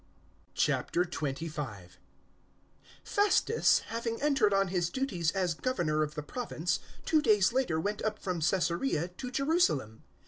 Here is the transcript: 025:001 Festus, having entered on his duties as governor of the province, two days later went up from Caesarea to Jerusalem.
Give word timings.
025:001 0.55 1.89
Festus, 3.03 3.79
having 3.89 4.19
entered 4.19 4.51
on 4.51 4.69
his 4.69 4.89
duties 4.89 5.31
as 5.33 5.53
governor 5.53 6.01
of 6.01 6.15
the 6.15 6.23
province, 6.23 6.79
two 7.05 7.21
days 7.21 7.53
later 7.53 7.79
went 7.79 8.01
up 8.01 8.17
from 8.17 8.39
Caesarea 8.41 9.09
to 9.09 9.29
Jerusalem. 9.29 10.01